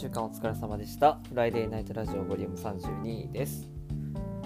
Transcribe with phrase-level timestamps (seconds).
[0.00, 1.18] 週間お疲れ様でした。
[1.28, 3.68] フライデーナイトラジオボリューム32です。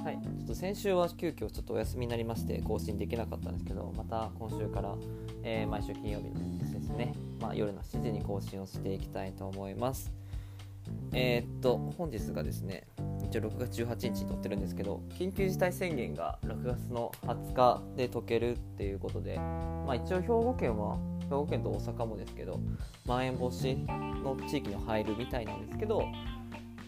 [0.03, 0.19] はい。
[0.21, 4.97] ちょっと先週は急遽ちょっとお休みになりまして更新できなかったんですけどまた今週から、
[5.45, 10.13] えー、毎週金曜日のですね、まあ、夜の7時に更新をしていきたいと思います。
[11.13, 12.89] えー、っと本日がですね
[13.25, 22.61] 一応6月18日に撮ってるんですけど緊急事態宣言が6月の20日で解けるっていうことで、まあ、一応兵庫県は兵庫県と大阪もですけど
[23.07, 23.77] まん延防止
[24.23, 26.05] の地域に入るみたいなんですけど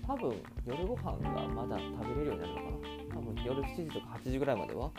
[0.06, 0.34] 多分
[0.66, 4.90] 夜ご飯がまだ食べれるようになるのかな多分夜7時とか8時ぐらいまでは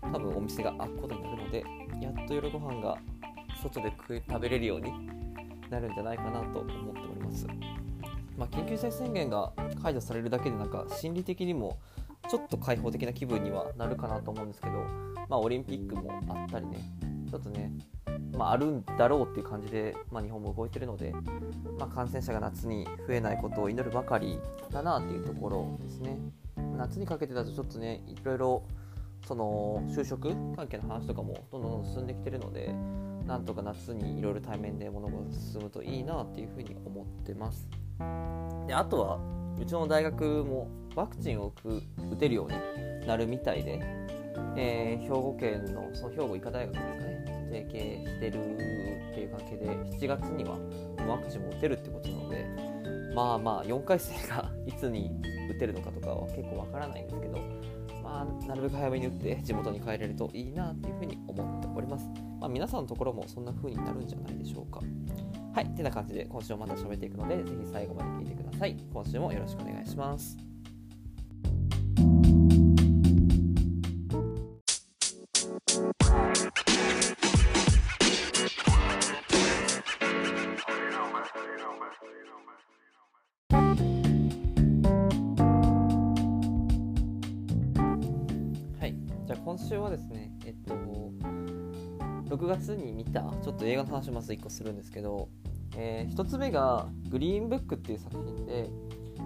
[0.00, 1.64] 多分お店が開くことになるので
[2.00, 2.98] やっと夜ご飯が
[3.62, 4.92] 外で食べれるように
[5.70, 7.46] なるんじゃないかなと思っております。
[8.36, 9.52] まあ、緊急事態宣言が
[9.82, 11.78] 解除されるだけでなんか心理的にも
[12.28, 14.72] ちょっと開放的な気分にはなるかなと思うんですけど、
[15.28, 16.78] まあ、オリンピックもあったりね
[17.30, 17.70] ちょっとね、
[18.36, 21.12] まあ、あるんだろうっていう感じで、まあ、日本も動いてるので、
[21.78, 24.38] まあ、感染者が夏に増えないことを祈るばかり
[24.70, 26.18] だなっていうところですね
[26.76, 28.62] 夏にかけてだとちょっとねいろいろ
[29.26, 32.74] その就職関係の話とかもどんどん進んできてるので
[33.26, 37.68] なんとか夏にいろいろ対面で物事が進むといいなっていうふうに思ってます。
[38.66, 39.20] であとは
[39.60, 41.52] うちの大学もワクチンを
[42.12, 43.80] 打てるようになるみたいで、
[44.56, 47.11] えー、兵庫県のその兵庫医科大学ですかね
[47.52, 48.38] 提携してる
[49.12, 50.58] っていう関係で7月には
[51.06, 52.46] ワクチンも打てるってことなので
[53.14, 55.10] まあまあ4回生が いつに
[55.50, 57.38] 打てるのかとかは結構わからないんですけど、
[58.02, 62.08] まあ、なるべく早めに打って地元に帰れるといいなっていうふうに思っております、
[62.40, 64.80] まあ、皆さんのところもそんな風になるんじゃないでしょうか
[65.54, 68.74] はい、てな感じで今週もまた喋っていくので、ぜひ最後まで聞いてください。
[68.90, 70.51] 今週もよろしくお願いします。
[92.42, 95.28] 6月に見たちょっと映画の話をまず1個するんですけど
[95.76, 98.68] えー、1つ目が「グリーンブック」っていう作品で、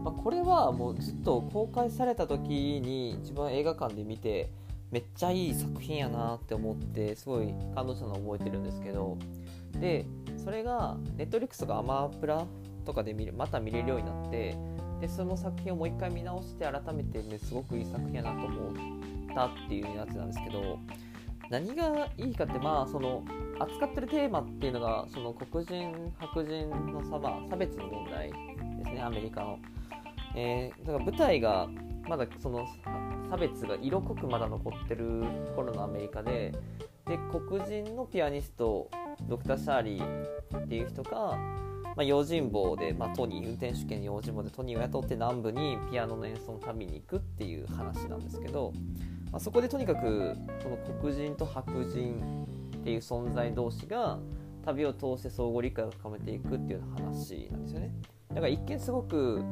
[0.04, 4.50] まあ、これはもうずっと公開された時に自分映画館で見て
[4.91, 9.19] めっちゃいい作品やなって思ってすごい感動したのを覚えてるんですけど
[9.81, 10.06] で
[10.37, 12.47] それがネットリックスとかアマプラ
[12.84, 14.56] とかで見るまた見れるようになって
[15.00, 18.75] でその作品をもう一回見直して改めてねすごくいい作品やなと思っ
[19.34, 20.78] たっていうやつなんですけど
[21.50, 23.24] 何がいいかってまあその
[23.58, 29.58] 扱ってるテーマっていうのがその黒人白人の差差別の問題ですねアメリカの、
[30.34, 31.68] えー、だから舞台が
[32.08, 32.66] まだその
[33.30, 35.24] 差別が色濃くまだ残ってる
[35.54, 36.52] 頃のアメリカで
[37.06, 38.90] で黒人のピアニスト
[39.28, 48.72] ドクター・シャーリーっていう人が、まあ、用心棒で、まあ、トニー運転手兼用心棒でトニーを雇って南部にピアノの演奏のために行くっていう話なんですけど、
[49.32, 54.19] まあ、そこでとにかくその黒人と白人っていう存在同士が
[54.64, 57.92] 旅を通して相互理解を深めていくっていう話なんですよね。
[58.31, 59.42] だから一見すごく、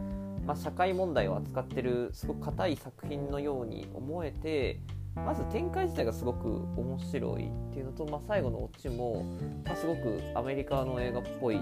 [0.47, 4.81] まあ、社会問題を扱ってるすごく硬い作品のように思えて
[5.17, 9.25] まず展開自体がすごく面白いっていうのと、まあ、最後のオチも、
[9.65, 11.61] まあ、すごくアメリカの映画っぽい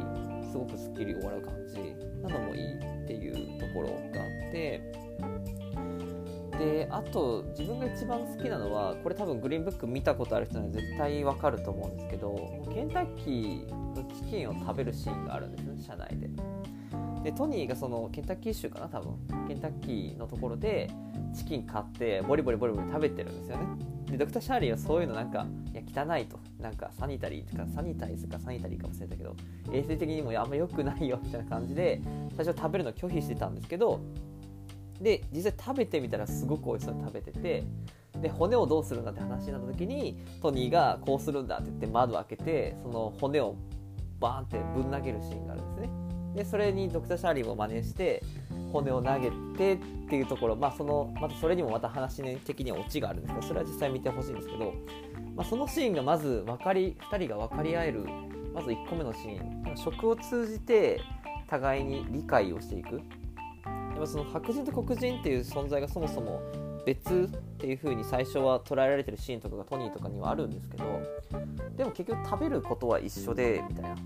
[0.50, 1.77] すごくすっきり終わる感じ
[2.23, 3.99] なのもいいっていうところがあ
[4.49, 4.81] って
[6.62, 16.31] であと自分が一番好きなのはこれ多分グリーンブック見たことある人なら絶対わかると思うんですけどケンタッキーのチキンを食べるシーンがあるんですね車内で。
[17.25, 19.15] でトニーがそのケンタッキー州かな多分。
[19.47, 20.91] ケンタッキーのところで
[21.34, 23.67] チキン買ってボリボリボリボリ食べてるんですよね。
[24.06, 26.39] でドクター・シャーリーはそういうのなんかいや汚いと。
[26.61, 29.34] なんかサニタリーとかサニタイズかサニタリーか忘れたけど
[29.73, 32.00] 衛生的にもあんま良くないよみたいな感じで
[32.37, 34.00] 最初食べるの拒否してたんですけど
[35.03, 37.65] で実際食べてみたらすごく美味しそうに食べてて
[38.21, 43.56] で骨をどうするんだって話になった時にトニーがこうするんだって言って窓を開けてその骨を
[44.21, 45.91] バーンってぶん投げるシーンがあるんですね。
[46.37, 48.23] でそれにドクター・シャーリーも真似して
[48.73, 49.76] 骨を投げてっ
[50.09, 54.73] ていうところまあそのまたそれにもまた話的にはオチがあるんですけどそれは実際見てほしいんですけど、
[55.35, 58.06] まあ、そのシーンがまず分かり2人が分かり合える
[58.55, 59.76] まず1個目のシーン。
[59.76, 61.00] 食を通じて
[61.49, 63.00] 互いに理解をしていく。
[64.02, 66.43] ぱその白人と黒人っていう存在がそもそも
[66.84, 70.84] 別っていう風に最初は捉えられてるシーンとかがトニーとかにはあるんですけど
[71.76, 73.96] でも結局食べることは一緒でみたいな。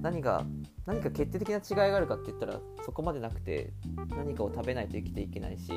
[0.00, 0.44] 何が
[0.86, 3.72] 何か決定的な違いがあるかって言ったらそこまでなくて
[4.16, 5.72] 何かを食べないと生きていけないし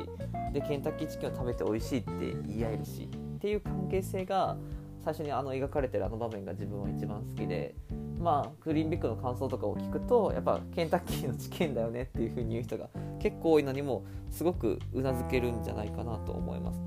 [0.52, 2.12] でケンタッキーチキンを食べて美味しいって
[2.46, 4.56] 言い合えるしっていう関係性が
[5.04, 7.74] 最初にあの描かれてるあの場面が自分は一番好きで
[8.18, 12.88] まあグリーンビックの感想とかを聞くとやっぱケンタッキーの事件だよねっていう風に言う人が
[13.20, 16.80] 結構多いのにもすごくうなずけるんじゃないかなと思います。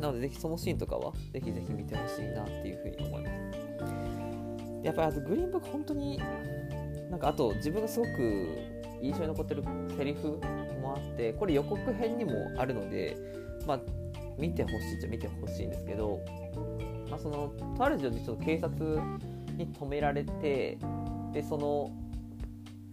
[0.00, 3.38] なのでぜひそのシーンとかはぜひぜひ見てほしいなっていう風に思います。
[4.84, 6.20] やっぱりあとグリーンブック本当に
[7.10, 8.48] なんかあと自分がすごく
[9.02, 9.64] 印象に残ってる
[9.96, 10.40] セリフ
[10.80, 13.16] もあってこれ予告編にもあるので
[13.66, 13.80] まあ
[14.38, 16.20] 見てほしいっちゃ見てほしいんですけど、
[17.18, 19.00] そのとある時にちょっと警察
[19.56, 20.78] に止められて
[21.32, 21.90] でその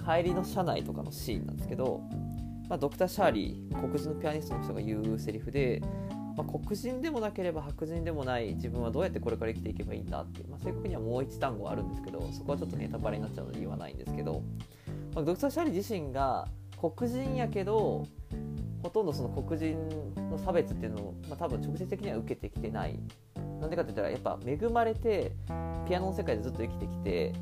[0.04, 2.02] 帰りの車内とかのシーンなんですけど、
[2.70, 5.82] まあ、ドクター・シャーリー黒人のピアニストの人が言うセリフで、
[6.38, 14.44] まあ、黒人でもなければ白人でもない自分はどうやってこれから生きていけばいいんだって、まあ、正確にはもう一単語あるんですけどそこはちょっとネタバレになっちゃうので言わないんですけど、
[15.16, 16.48] まあ、ドクター・シャーリー自身が
[16.80, 18.06] 黒人やけど
[18.84, 19.90] ほとんどその黒人
[20.30, 23.00] の差別っていうのを、まあ、多分直接的には受けてきてない
[23.60, 25.32] なんでかって言ったらやっぱ恵まれて
[25.88, 27.34] ピアノの世界でずっと生きてきて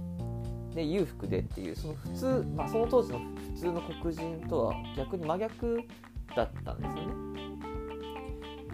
[0.75, 5.80] で裕福でっていうその普通、まあ、その当時の普通の黒人とは逆に真逆
[6.36, 7.13] だったんですよね。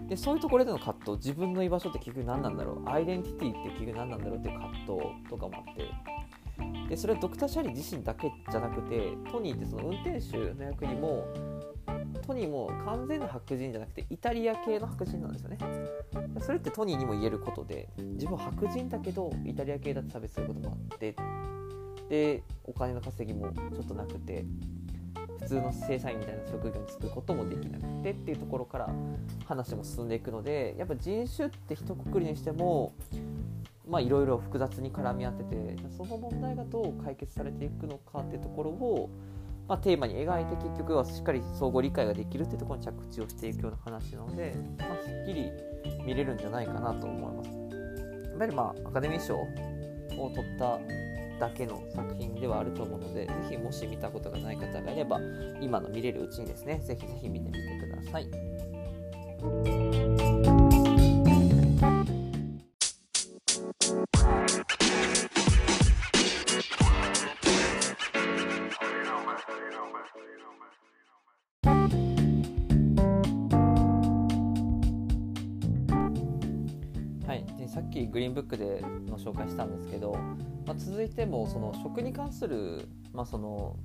[0.08, 2.88] でそういうところでの葛藤自分の居場所って結局何なんだろう？
[2.88, 4.88] アイデンティティって結局何なんだろうっていう葛藤
[5.28, 11.28] とかもあってでそれはドクター・シャリ自身だけじゃなくてトニーってその運転手の役にも
[12.30, 15.58] トニーも完全な白人じゃなくてイタリア系の白人なんですよね。
[16.40, 21.16] それってトニーにも言えることで自分は白人だけどイタリア系だって差別することもあって
[22.08, 24.44] でお金の稼ぎもちょっとなくて
[25.40, 28.90] 普通の正社員みたいな職業に就くこともできなくてっていうところから
[29.46, 32.92] 話も進んでいくのでやっぱ人種って一括りにしても
[33.88, 39.10] まあいろいろ複雑に絡み合っててその問題がどう解決されていくのかっていうところを、
[39.70, 45.48] まあ、テーマに描いて結局はしっかり相互理解ができるっていうところに着地をしていくような話なので、まあ、すっきり
[46.04, 47.50] 見れるんじゃないかなと思います。
[48.30, 49.46] やっぱりまあアカデミー賞を
[50.34, 50.80] 取った
[51.38, 55.20] だけの作品ではあると思うので、ぜひもし見たことがない方がいれば、
[55.60, 60.09] 今の見れるうちにですね、ぜひぜひ見てみてください。
[78.20, 80.12] グリーンブックでの紹介したんですけど、
[80.66, 83.76] まあ、続いてもその食に関する、まあ、その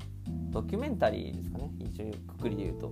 [0.49, 1.69] ドキュメンタリーですかね。
[1.79, 2.91] 一応くくりで言うと。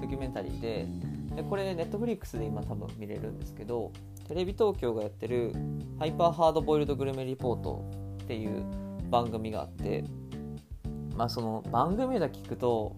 [0.00, 0.86] ドキュメンタリーで
[1.34, 3.92] でこれネットフリックスで今多分見れるんですけど
[4.28, 5.54] テレビ東京がやってる
[5.98, 7.82] 「ハイパーハードボイルドグルメリポート」
[8.22, 8.62] っていう
[9.10, 10.04] 番組があって
[11.16, 12.94] まあその番組だけ聞くと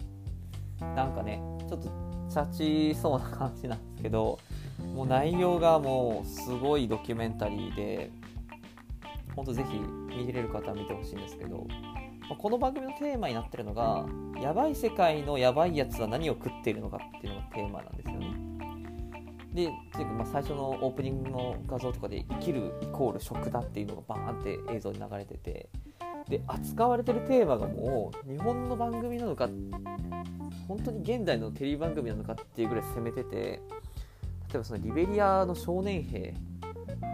[0.81, 1.87] なんかねちょっと
[2.29, 4.37] チャチそうな感じなんですけど
[4.93, 8.11] もう内容がもうすごいドキュメンタリーで
[9.35, 9.77] 本当ぜひ
[10.15, 11.65] 見れる方は見てほしいんですけど
[12.37, 14.05] この番組のテーマになってるのが
[14.41, 18.27] やばい世界のやばいやつは何を食っているのかっていうのがテーマなんですよね。
[19.53, 19.65] で
[19.95, 25.69] ていうかまあ最初のオープニングの画像とかで生きるイコール食だっていうのがバーンって映像に流れてて
[26.29, 29.49] で扱われてるテーマがもう日本の番組なのか
[30.67, 33.59] 本当に現代のテレビ番組なのかっていうぐらい攻めてて
[34.49, 36.33] 例えばそのリベリアの少年兵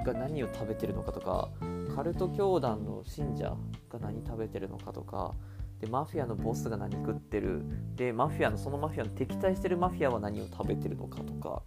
[0.06, 1.50] が何を食べてるのかとか
[1.96, 3.56] カルト教団の信者
[3.90, 5.33] が何食べてるのかとか
[5.80, 7.64] でマフィアのボスが何食ってる
[7.95, 11.62] でマフィアのそのマフィアの敵対してるマフィアは何を食べてるのかとか。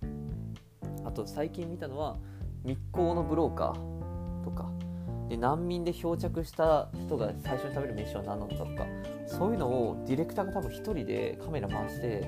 [1.04, 2.19] あと最近見たのは
[2.64, 4.71] 密航のブローカーとか。
[5.28, 8.87] で難民で漂着した人が最初に食べる飯は何なのかとか。
[9.26, 12.25] そういうのをディレクターが多分1人でカメラ回して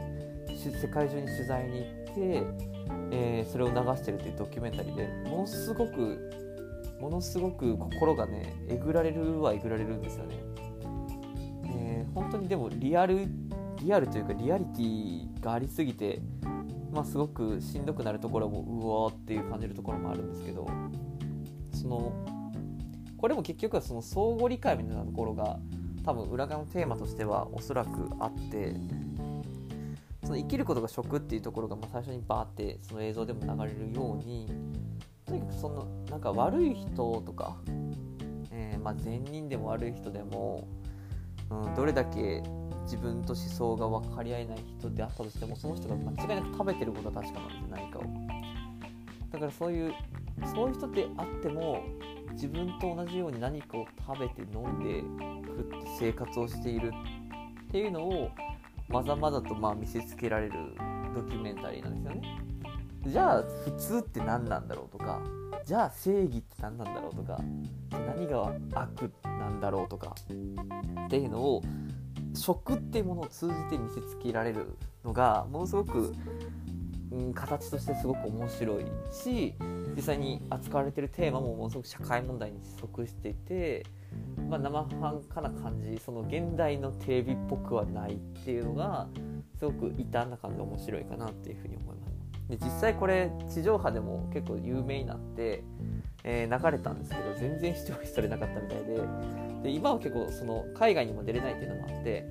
[0.56, 2.69] 世界中に取材に行って
[3.10, 6.30] えー、それを流してるっていうドキュメンタリーでものすごく
[7.00, 10.36] ものすごく心がねえぐられるはえぐられるんですよね、
[11.66, 13.26] えー、本当にでもリアル
[13.82, 16.20] リアルというかリアリティがありすぎて
[16.92, 20.66] まあすごくしんどくなるところもうわーっていう感じるところもあるんですけど
[21.72, 22.12] その
[23.16, 25.58] これも結局はその相互理解みたいなところが
[26.04, 28.74] 多分裏側のテーマとしてはおそらくあって
[30.30, 34.46] その生きることが食っていうところがまあ最初にバーってその映像でも流れるように
[35.26, 37.56] とにかくそのなんか悪い人とか、
[38.52, 40.68] えー、まあ善人でも悪い人でも、
[41.50, 42.44] うん、どれだけ
[42.84, 48.02] 自分と思想が分かり合えない人であったとしてもその人が間違いなく食べてることは確かなんです何かを。
[49.32, 49.94] だからそういう
[50.54, 51.82] そういう人であっても
[52.34, 55.00] 自分と同じように何かを食べて飲んで
[55.44, 56.92] 食って生活をしている
[57.66, 58.30] っていうのを
[58.90, 60.52] まざまざとまあ見せつけられる
[61.14, 62.40] ドキュメンタリーなんですよね。
[63.06, 65.22] じゃあ普通って何なんだろうとか
[65.64, 67.40] じゃあ正義って何なんだろうとか
[67.90, 70.14] 何が悪なんだろうとか
[71.06, 71.62] っていうのを
[72.34, 76.14] 食っていうものを通じて見せつけられるのがものすごく、
[77.10, 79.54] うん、形としてすごく面白いし
[79.96, 83.86] 実際に扱われてるテーマもものすごく社会問題に即していて、
[84.50, 89.06] まあ、生半可な感じその現代のテレビっぽくはないっていうのが
[89.56, 92.10] すごく異端な感じで面白いかなっていうふうに思います。
[92.48, 95.62] で実際これ地上波でも結構有名になって、
[96.24, 99.00] えー、流れたんですけど全然視聴率取れなかったみたいで
[99.62, 102.26] で今は結構その海外にも出れないっていうのもあって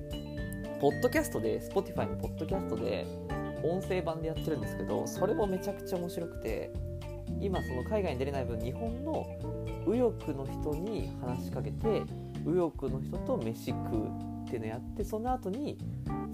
[0.78, 3.06] ポッドキャストで Spotify のポッドキャストで
[3.62, 6.70] 音声版でやってるんですけどそれもめちゃくちゃ面白くて
[7.40, 9.24] 今その海外に出れない分日本の
[9.92, 12.02] 右翼の人に話しかけて
[12.44, 14.06] 右翼の人と飯食う
[14.44, 15.78] っていうのやってその後に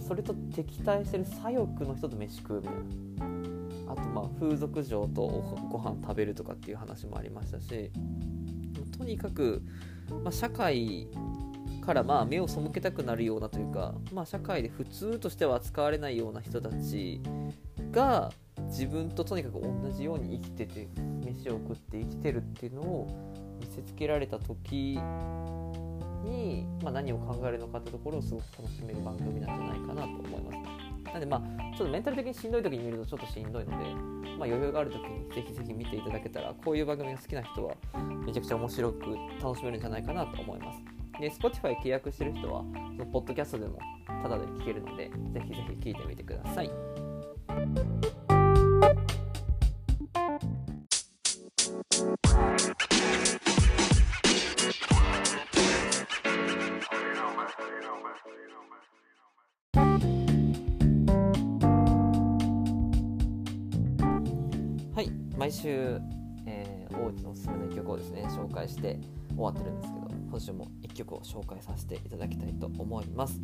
[0.07, 3.37] それと敵対してる左翼の人と飯食うみたいな。
[3.89, 5.23] あとまあ風俗嬢と
[5.71, 7.91] ご飯食べるとかっていう話もありましたし
[8.99, 9.63] とにかく、
[10.25, 11.07] まあ、社会
[11.85, 17.21] からまあ目を背けたくなるようなというか、まあ、社会で普通としては扱われないような人たち
[17.93, 18.33] が
[18.69, 20.89] 自分ととにかく同じように生きてて
[21.25, 24.99] 飯を食って生きてるっていうのを見せつけられた時
[26.25, 30.57] に、まあ、何を考えるのかってところをすごく楽しめる番組なんじゃないかなと思います。
[31.13, 37.75] なんでまあちょっとメンタル的にしんどい時に見るとちょっとしんどいので、まあ、余裕がある時にぜひぜひ見ていただけたらこういう番組が好きな人は
[38.27, 40.97] めちゃくちゃ面白く楽しめるんじゃないかなと思います。
[41.21, 42.65] で、Spotify 契約してる人は、
[42.97, 43.79] そのポッドキャストでも
[44.23, 46.71] タダで聞けるので、ぜひぜひ聞いてみてください。
[68.17, 68.99] ね紹介して
[69.31, 73.41] 終わってるんですけど今週も1曲を紹介させていただきたいと思います。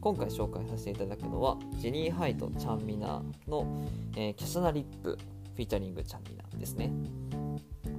[0.00, 3.84] 今回紹介させていただくのはジェニー・ハイとチャンミナの、
[4.14, 5.18] えー、キャシャナ・リップ
[5.56, 6.92] フィーチャリングチャンミナですね。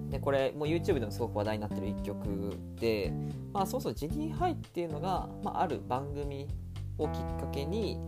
[0.10, 3.12] でこれもう YouTube でもすごく話題になってる1曲で、
[3.51, 6.48] まあ、そうそうジェニー・ハイっていうのが、まあ、ある番組
[6.98, 8.00] をきっかけに、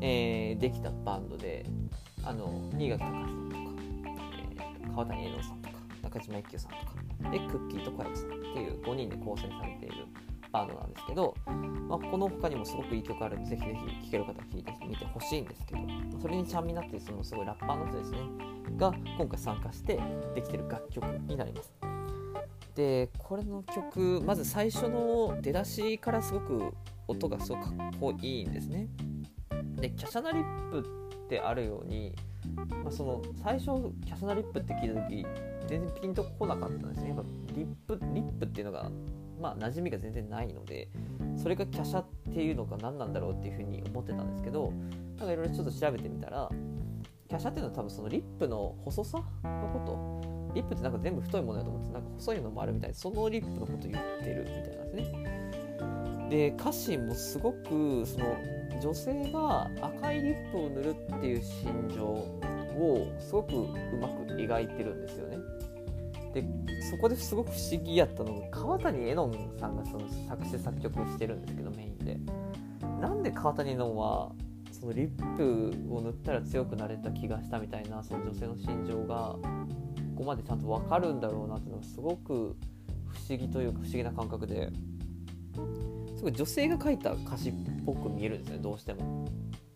[0.00, 1.66] えー、できたバンドで
[2.24, 3.52] あの新垣隆さん
[4.94, 5.61] 川谷絵音さん
[6.12, 6.76] 中島一休さんと
[7.24, 10.06] かでクッキーと小籔さんっていう5人で構成されている
[10.52, 11.34] バンドなんですけど、
[11.88, 15.80] まあ、この他にもすごくいい曲あるんでぜひぜひ聴ける方は聴いてみてほしいんですけど
[16.20, 18.18] それにちゃんみなっていうそのすごいラッパーの人ですね
[18.76, 19.98] が今回参加して
[20.34, 21.72] できてる楽曲になります。
[22.74, 26.72] でこれの曲まず最初の出だしからすごく
[27.06, 28.88] 音がすごくかっこいいんですね。
[29.76, 30.80] でキャシャナリップ
[31.26, 32.14] ってあるように
[32.56, 33.64] まあ、その最初
[34.04, 35.26] キャサナリップって聞いた時
[35.68, 37.08] 全然ピンとこなかったんですね。
[37.08, 38.90] やっぱリップリップっていうのが
[39.40, 40.88] まあ馴染みが全然ないので
[41.36, 44.72] それがキャシャっていうのが何なんだろうっていうふうに思ってたんですけど
[45.18, 46.50] なんかいろいろちょっと調べてみたら
[47.28, 50.32] キャシャっていうのは多分そのリップの細さのこと。
[50.54, 56.28] リップってなんか全部太いものだと思ってなんか細いのもあるみたいでそのリップのこと言ってるみたいなんですね。
[56.28, 58.26] で歌詞もすごくその
[58.82, 63.68] 女性が赤いリップを塗るっていう心情をすごくう
[64.00, 65.38] まく描いてるんですよね。
[66.34, 66.44] で
[66.90, 72.18] そこですごく不思議やったのが川谷絵音さんがその作詞作曲してるんですけどメインで。
[73.00, 74.32] なんで川谷絵音は
[74.72, 79.40] そのリップを塗ったら強くなれた気がしたみたいなその女性の心情がこ
[80.16, 82.56] こまでちゃんと分かるんだろうなっていうのがすごく
[83.06, 84.70] 不思議というか不思議な感覚で
[86.22, 87.52] すごい女性が書いた歌詞っ
[87.84, 89.26] ぽく見えるんですねどうしても。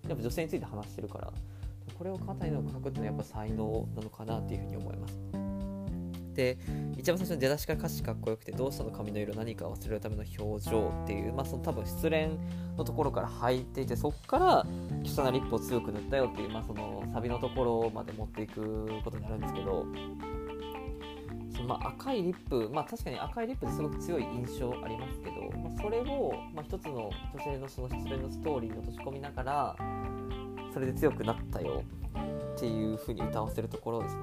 [0.09, 1.33] やっぱ女性について話してるから。
[1.99, 5.19] これを簡単に書くっていうのはやっぱ才能なのかなっていうふうに思います。
[6.35, 6.59] で
[6.99, 12.39] 一番最初の出だしから歌詞かっこよくて「どうしたの髪の色何か忘れるための表情」っていう、まあ、その多分失恋
[12.77, 14.67] のところから入っていてそこから
[15.03, 19.87] 汚なリップを強く塗ったよっていう、まあ、そのサビのところまで持っていくことになるんですけど
[21.57, 29.77] そのま、赤いリップ、まあ、確かに赤いリップってすごく強い印象ありますけど、まあ、それを、まあ、一つの女性のその失恋のストーリーに落とし込みながら
[30.73, 31.83] それで強くなったよ
[32.57, 34.23] っていう風に歌わせるところですね、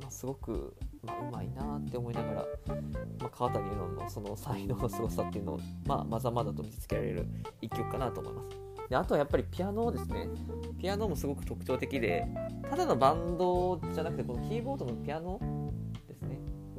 [0.00, 2.46] まあ、すごく、まあ、うまいなって思いながら、
[3.20, 7.26] まあ、川谷絵音のその才能の凄さっていうのを、まあ、まざまざと見つけられる
[7.60, 8.48] 一曲かなと思います。
[8.88, 10.28] であとはやっぱりピアノですね。
[10.80, 12.26] ピアノもすごく特徴的で
[12.70, 15.38] ただのバンドじゃなくてこのキーボードのピアノ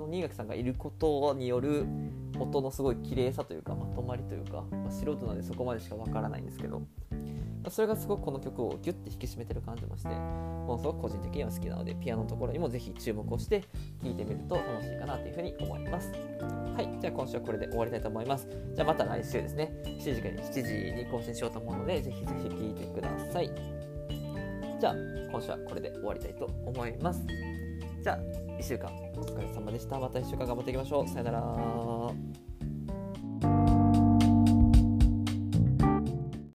[0.10, 1.86] 新垣さんがいることによる
[2.40, 6.82] 音のすごい綺麗さというかまとまりというか、まあ、素人なんでそこまでしかわからないんですけど
[7.70, 13.62] それがすごくこの曲をギュッて引き締めてる感じもしてものすごく個人的には好きなのでピアノのところにもぜひ注目をして
[14.02, 16.12] 聴いてみると楽しいかなというふうに思います。
[16.12, 17.02] はい。
[17.02, 18.48] じゃあ今週はこれで終わりたいと思います。
[18.74, 19.74] じゃあまた来週ですね。
[19.84, 23.52] 7時に7時に更新しようと思うのでぜひぜひ聴いてください。
[24.80, 24.96] じゃあ
[25.32, 27.26] 今週はこれで終わりたいと思います。
[28.02, 28.92] じゃあ1週間。
[29.16, 29.98] お疲れ様でした。
[29.98, 31.08] また1週間頑張っていきましょう。
[31.08, 32.49] さよなら。